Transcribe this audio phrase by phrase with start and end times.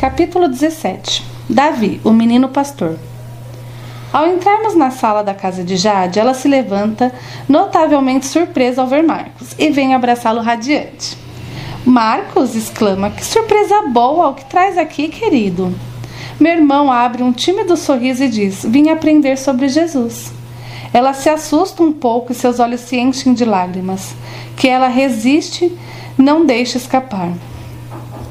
[0.00, 2.98] Capítulo 17 Davi, o menino pastor.
[4.10, 7.12] Ao entrarmos na sala da casa de Jade, ela se levanta,
[7.46, 11.18] notavelmente surpresa ao ver Marcos, e vem abraçá-lo radiante.
[11.84, 15.70] Marcos exclama: Que surpresa boa o que traz aqui, querido.
[16.40, 20.32] Meu irmão abre um tímido sorriso e diz: Vim aprender sobre Jesus.
[20.94, 24.14] Ela se assusta um pouco e seus olhos se enchem de lágrimas,
[24.56, 25.70] que ela resiste,
[26.16, 27.34] não deixa escapar.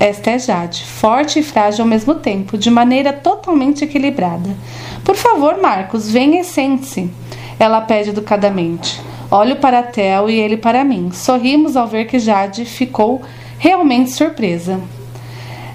[0.00, 4.56] Esta é Jade, forte e frágil ao mesmo tempo, de maneira totalmente equilibrada.
[5.04, 7.10] Por favor, Marcos, venha e sente-se.
[7.58, 9.00] Ela pede educadamente.
[9.28, 11.10] Olho para Theo e ele para mim.
[11.12, 13.20] Sorrimos ao ver que Jade ficou
[13.58, 14.80] realmente surpresa.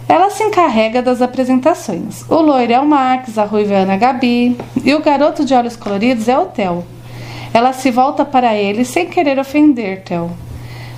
[0.08, 2.24] Ela se encarrega das apresentações.
[2.30, 5.54] O loiro é o Max, a ruiva é a Ana Gabi e o garoto de
[5.54, 6.86] olhos coloridos é o Theo.
[7.54, 10.32] Ela se volta para ele sem querer ofender Theo.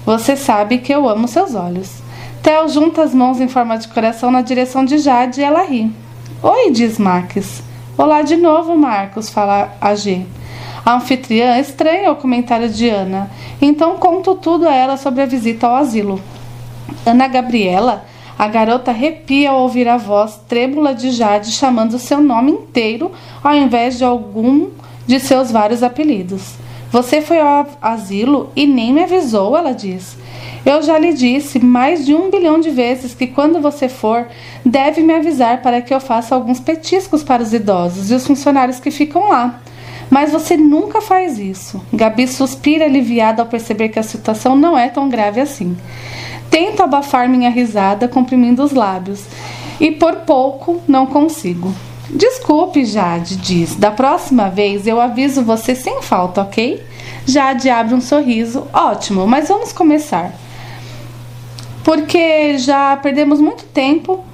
[0.06, 2.05] Você sabe que eu amo seus olhos.
[2.46, 5.92] Theo junta as mãos em forma de coração na direção de Jade e ela ri.
[6.44, 7.64] Oi, diz Max.
[7.98, 10.28] Olá de novo, Marcos, fala a G.
[10.86, 15.66] A anfitriã estranha o comentário de Ana, então conto tudo a ela sobre a visita
[15.66, 16.22] ao asilo.
[17.04, 18.06] Ana Gabriela,
[18.38, 23.12] a garota arrepia ao ouvir a voz trêmula de Jade chamando seu nome inteiro
[23.44, 24.70] ao invés de algum
[25.08, 26.58] de seus vários apelidos.
[26.92, 30.16] Você foi ao asilo e nem me avisou, ela diz.
[30.66, 34.27] Eu já lhe disse mais de um bilhão de vezes que quando você for,
[34.66, 38.80] deve me avisar para que eu faça alguns petiscos para os idosos e os funcionários
[38.80, 39.61] que ficam lá.
[40.09, 41.80] Mas você nunca faz isso.
[41.93, 45.77] Gabi suspira aliviada ao perceber que a situação não é tão grave assim.
[46.49, 49.23] Tento abafar minha risada, comprimindo os lábios,
[49.80, 51.71] e por pouco não consigo.
[52.09, 53.75] Desculpe, Jade, diz.
[53.75, 56.81] Da próxima vez eu aviso você sem falta, ok?
[57.27, 58.67] Jade abre um sorriso.
[58.73, 60.45] Ótimo, mas vamos começar
[61.86, 64.26] porque já perdemos muito tempo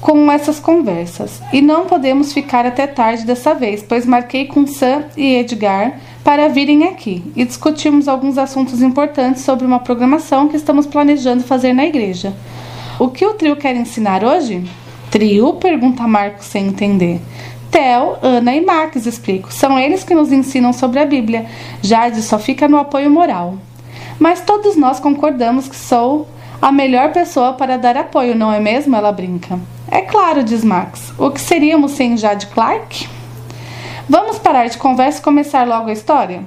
[0.00, 5.04] com essas conversas e não podemos ficar até tarde dessa vez, pois marquei com Sam
[5.14, 10.86] e Edgar para virem aqui e discutirmos alguns assuntos importantes sobre uma programação que estamos
[10.86, 12.32] planejando fazer na igreja.
[12.98, 14.64] O que o trio quer ensinar hoje?
[15.10, 15.54] Trio?
[15.54, 17.20] pergunta Marcos sem entender.
[17.70, 19.52] Theo, Ana e Max, explico.
[19.52, 21.44] São eles que nos ensinam sobre a Bíblia.
[21.82, 23.58] Jade só fica no apoio moral.
[24.18, 26.26] Mas todos nós concordamos que sou
[26.60, 28.96] a melhor pessoa para dar apoio, não é mesmo?
[28.96, 29.58] Ela brinca.
[29.90, 31.12] É claro, diz Max.
[31.16, 33.08] O que seríamos sem Jade Clark?
[34.08, 36.42] Vamos parar de conversa e começar logo a história?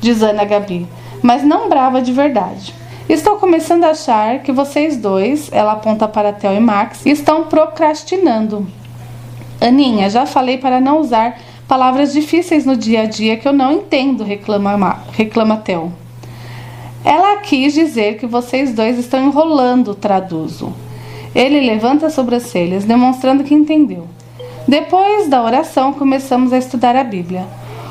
[0.00, 0.88] Diz Ana Gabi,
[1.22, 2.74] mas não brava de verdade.
[3.08, 8.66] Estou começando a achar que vocês dois, ela aponta para Theo e Max, estão procrastinando.
[9.60, 11.36] Aninha, já falei para não usar
[11.68, 15.92] palavras difíceis no dia a dia que eu não entendo, reclama, reclama Theo.
[17.04, 20.72] Ela quis dizer que vocês dois estão enrolando, traduzo.
[21.34, 24.06] Ele levanta as sobrancelhas, demonstrando que entendeu.
[24.66, 27.46] Depois da oração, começamos a estudar a Bíblia.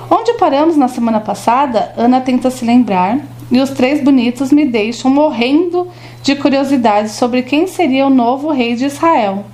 [0.10, 3.20] Onde paramos na semana passada, Ana tenta se lembrar
[3.52, 5.88] e os três bonitos me deixam morrendo
[6.22, 9.46] de curiosidade sobre quem seria o novo rei de Israel.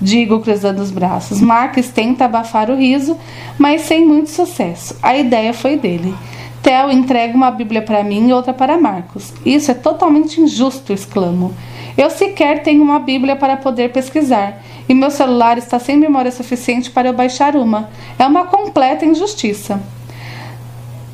[0.00, 1.40] Digo cruzando os braços.
[1.40, 3.16] Marcos tenta abafar o riso,
[3.58, 4.96] mas sem muito sucesso.
[5.02, 6.14] A ideia foi dele.
[6.62, 9.32] Theo entrega uma Bíblia para mim e outra para Marcos.
[9.44, 11.54] Isso é totalmente injusto, exclamo.
[11.96, 16.90] Eu sequer tenho uma Bíblia para poder pesquisar, e meu celular está sem memória suficiente
[16.90, 17.88] para eu baixar uma.
[18.18, 19.80] É uma completa injustiça.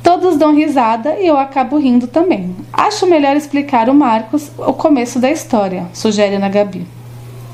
[0.03, 2.55] Todos dão risada e eu acabo rindo também.
[2.71, 6.85] Acho melhor explicar o Marcos o começo da história, sugere Ana Gabi.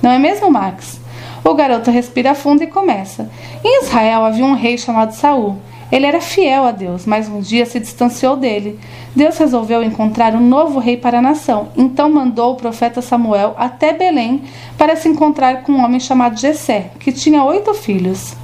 [0.01, 0.99] Não é mesmo, Max?
[1.43, 3.31] O garoto respira fundo e começa.
[3.63, 5.57] Em Israel havia um rei chamado Saul.
[5.91, 8.79] Ele era fiel a Deus, mas um dia se distanciou dele.
[9.15, 11.69] Deus resolveu encontrar um novo rei para a nação.
[11.75, 14.43] Então mandou o profeta Samuel até Belém
[14.77, 18.35] para se encontrar com um homem chamado Jessé, que tinha oito filhos.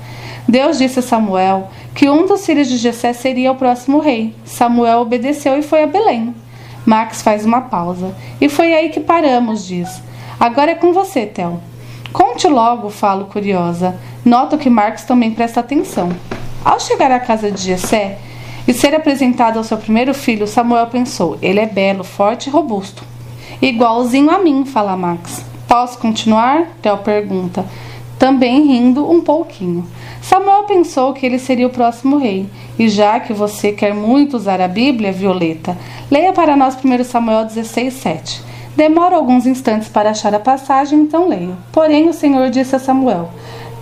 [0.47, 4.35] Deus disse a Samuel que um dos filhos de Jessé seria o próximo rei.
[4.43, 6.35] Samuel obedeceu e foi a Belém.
[6.85, 8.15] Max faz uma pausa.
[8.39, 10.01] E foi aí que paramos, diz.
[10.39, 11.59] Agora é com você, Tel.
[12.13, 13.95] Conte logo, falo curiosa.
[14.23, 16.09] Noto que Marcos também presta atenção.
[16.67, 18.17] Ao chegar à casa de Jessé
[18.67, 23.05] e ser apresentado ao seu primeiro filho, Samuel pensou: ele é belo, forte e robusto.
[23.61, 25.45] Igualzinho a mim, fala Max.
[25.65, 26.67] Posso continuar?
[26.81, 27.65] Theo pergunta,
[28.19, 29.87] também rindo um pouquinho.
[30.21, 32.49] Samuel pensou que ele seria o próximo rei.
[32.77, 35.77] E já que você quer muito usar a Bíblia, Violeta,
[36.11, 38.41] leia para nós 1 Samuel 16, 7.
[38.75, 41.57] Demora alguns instantes para achar a passagem, então leio.
[41.71, 43.29] Porém, o Senhor disse a Samuel: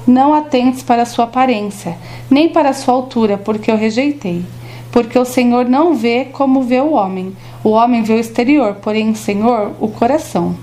[0.07, 1.97] não atentes para sua aparência,
[2.29, 4.43] nem para sua altura, porque eu rejeitei.
[4.91, 7.35] Porque o Senhor não vê como vê o homem.
[7.63, 10.55] O homem vê o exterior, porém o Senhor o coração.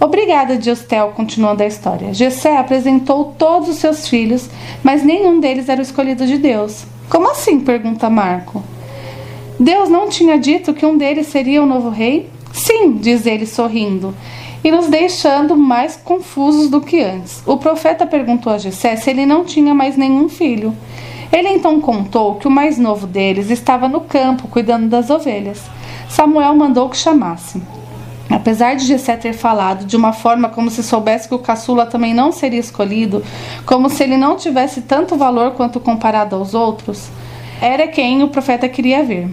[0.00, 2.14] Obrigada, Diostel, continuando a história.
[2.14, 4.48] Jessé apresentou todos os seus filhos,
[4.82, 6.84] mas nenhum deles era o escolhido de Deus.
[7.10, 7.60] Como assim?
[7.60, 8.62] pergunta Marco.
[9.58, 12.30] Deus não tinha dito que um deles seria o novo rei?
[12.52, 14.14] Sim, diz ele sorrindo,
[14.62, 17.42] e nos deixando mais confusos do que antes.
[17.46, 20.74] O profeta perguntou a Jessé se ele não tinha mais nenhum filho.
[21.32, 25.62] Ele então contou que o mais novo deles estava no campo cuidando das ovelhas.
[26.08, 27.60] Samuel mandou que chamasse.
[28.30, 32.12] Apesar de Jessé ter falado de uma forma como se soubesse que o caçula também
[32.12, 33.22] não seria escolhido,
[33.64, 37.08] como se ele não tivesse tanto valor quanto comparado aos outros,
[37.60, 39.28] era quem o profeta queria ver.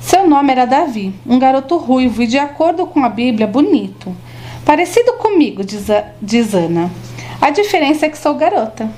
[0.00, 4.14] Seu nome era Davi, um garoto ruivo e, de acordo com a Bíblia, bonito.
[4.64, 6.90] Parecido comigo, diz, a, diz Ana.
[7.40, 8.88] A diferença é que sou garota.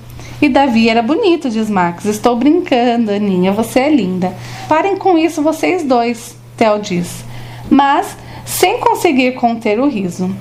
[0.41, 2.05] E Davi era bonito, diz Max.
[2.07, 4.35] Estou brincando, Aninha, você é linda.
[4.69, 7.25] Parem com isso, vocês dois, Theo diz.
[7.71, 10.35] Mas sem conseguir conter o riso.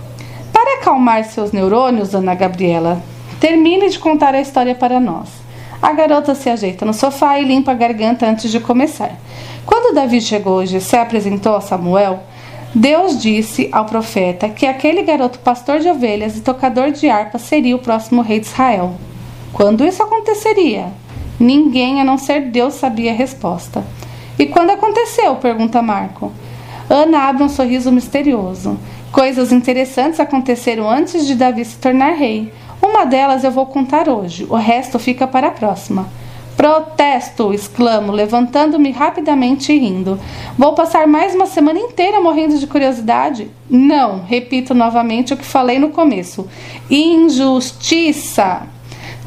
[0.51, 3.01] Para acalmar seus neurônios, Ana Gabriela,
[3.39, 5.29] termine de contar a história para nós.
[5.81, 9.11] A garota se ajeita no sofá e limpa a garganta antes de começar.
[9.65, 12.19] Quando Davi chegou e se apresentou a Samuel,
[12.75, 17.75] Deus disse ao profeta que aquele garoto pastor de ovelhas e tocador de harpa seria
[17.75, 18.93] o próximo rei de Israel.
[19.53, 20.87] Quando isso aconteceria?
[21.39, 23.83] Ninguém a não ser Deus sabia a resposta.
[24.37, 25.35] E quando aconteceu?
[25.37, 26.31] pergunta Marco.
[26.89, 28.77] Ana abre um sorriso misterioso.
[29.11, 32.51] Coisas interessantes aconteceram antes de Davi se tornar rei.
[32.81, 36.07] Uma delas eu vou contar hoje, o resto fica para a próxima.
[36.55, 37.53] Protesto!
[37.53, 40.19] exclamo, levantando-me rapidamente e rindo.
[40.57, 43.49] Vou passar mais uma semana inteira morrendo de curiosidade?
[43.69, 46.49] Não, repito novamente o que falei no começo.
[46.89, 48.63] Injustiça!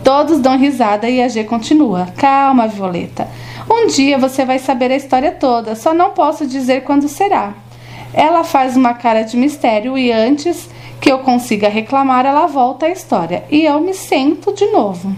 [0.04, 2.08] Todos dão risada e a G continua.
[2.16, 3.28] Calma, Violeta.
[3.70, 7.54] Um dia você vai saber a história toda, só não posso dizer quando será.
[8.14, 10.68] Ela faz uma cara de mistério e antes
[11.00, 15.14] que eu consiga reclamar, ela volta à história e eu me sento de novo.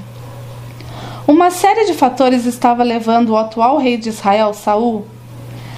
[1.26, 5.04] Uma série de fatores estava levando o atual rei de Israel, Saul,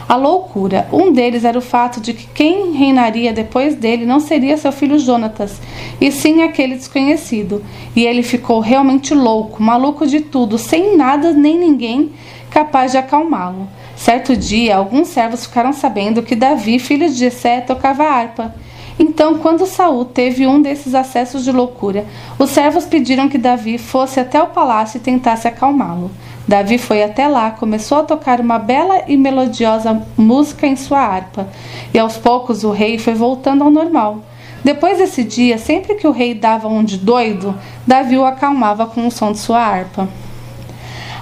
[0.08, 0.88] à loucura.
[0.92, 4.98] Um deles era o fato de que quem reinaria depois dele não seria seu filho
[4.98, 5.60] Jonatas,
[6.00, 7.64] e sim aquele desconhecido.
[7.94, 12.12] E ele ficou realmente louco, maluco de tudo, sem nada nem ninguém
[12.50, 13.68] capaz de acalmá-lo.
[14.06, 18.54] Certo dia, alguns servos ficaram sabendo que Davi, filho de Jessé, tocava harpa.
[18.96, 22.04] Então, quando Saul teve um desses acessos de loucura,
[22.38, 26.08] os servos pediram que Davi fosse até o palácio e tentasse acalmá-lo.
[26.46, 31.48] Davi foi até lá, começou a tocar uma bela e melodiosa música em sua harpa,
[31.92, 34.22] e aos poucos o rei foi voltando ao normal.
[34.62, 39.04] Depois desse dia, sempre que o rei dava um de doido, Davi o acalmava com
[39.04, 40.08] o som de sua harpa.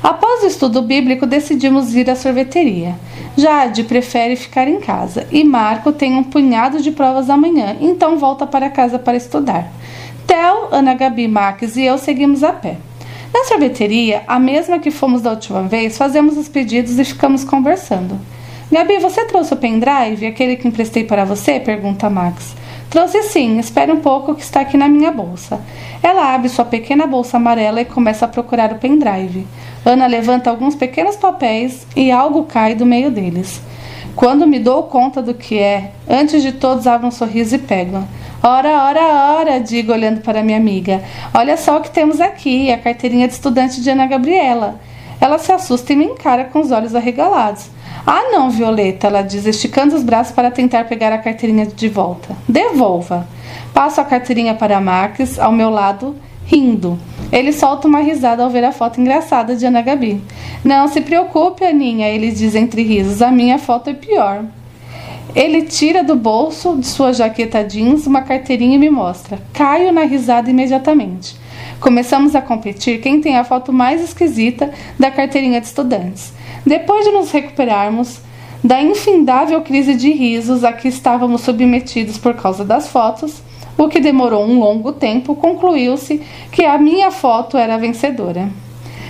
[0.05, 2.95] Após o estudo bíblico, decidimos ir à sorveteria.
[3.39, 8.47] Jade prefere ficar em casa e Marco tem um punhado de provas amanhã, então volta
[8.47, 9.73] para casa para estudar.
[10.27, 12.77] Tel, Ana Gabi, Max e eu seguimos a pé.
[13.33, 18.21] Na sorveteria, a mesma que fomos da última vez, fazemos os pedidos e ficamos conversando.
[18.71, 21.59] Gabi, você trouxe o pendrive, aquele que emprestei para você?
[21.59, 22.55] pergunta Max.
[22.91, 25.61] Trouxe sim, espere um pouco que está aqui na minha bolsa.
[26.03, 29.47] Ela abre sua pequena bolsa amarela e começa a procurar o pendrive.
[29.84, 33.60] Ana levanta alguns pequenos papéis e algo cai do meio deles.
[34.17, 38.03] Quando me dou conta do que é, antes de todos abro um sorriso e pego.
[38.43, 41.03] Ora, ora, ora, digo olhando para minha amiga.
[41.32, 44.81] Olha só o que temos aqui, a carteirinha de estudante de Ana Gabriela.
[45.20, 47.70] Ela se assusta e me encara com os olhos arregalados.
[48.06, 52.36] Ah, não, Violeta, ela diz, esticando os braços para tentar pegar a carteirinha de volta.
[52.46, 53.26] Devolva.
[53.72, 56.14] Passo a carteirinha para Max, ao meu lado,
[56.44, 56.98] rindo.
[57.34, 60.22] Ele solta uma risada ao ver a foto engraçada de Ana Gabi.
[60.64, 63.20] Não se preocupe, Aninha, ele diz entre risos.
[63.20, 64.44] A minha foto é pior.
[65.34, 69.41] Ele tira do bolso de sua jaqueta jeans uma carteirinha e me mostra.
[69.53, 71.34] Caio na risada imediatamente.
[71.81, 76.32] Começamos a competir quem tem a foto mais esquisita da carteirinha de estudantes.
[76.64, 78.20] Depois de nos recuperarmos
[78.62, 83.43] da infindável crise de risos a que estávamos submetidos por causa das fotos,
[83.76, 86.20] o que demorou um longo tempo, concluiu-se
[86.52, 88.48] que a minha foto era vencedora.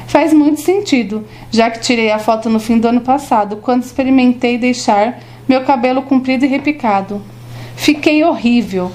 [0.06, 4.56] Faz muito sentido, já que tirei a foto no fim do ano passado, quando experimentei
[4.58, 7.20] deixar meu cabelo comprido e repicado.
[7.76, 8.90] Fiquei horrível.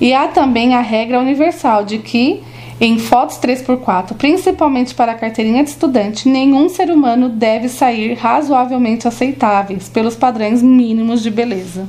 [0.00, 2.42] E há também a regra universal de que,
[2.80, 9.06] em fotos 3x4, principalmente para a carteirinha de estudante, nenhum ser humano deve sair razoavelmente
[9.06, 11.88] aceitáveis pelos padrões mínimos de beleza.